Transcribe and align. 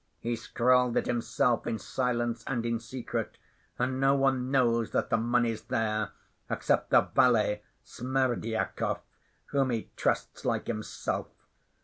He 0.19 0.35
scrawled 0.35 0.97
it 0.97 1.05
himself 1.05 1.67
in 1.67 1.77
silence 1.77 2.43
and 2.47 2.65
in 2.65 2.79
secret, 2.79 3.37
and 3.77 3.99
no 3.99 4.15
one 4.15 4.49
knows 4.49 4.89
that 4.93 5.11
the 5.11 5.17
money's 5.17 5.61
there 5.65 6.09
except 6.49 6.89
the 6.89 7.01
valet, 7.01 7.61
Smerdyakov, 7.83 8.99
whom 9.51 9.69
he 9.69 9.91
trusts 9.95 10.43
like 10.43 10.65
himself. 10.65 11.27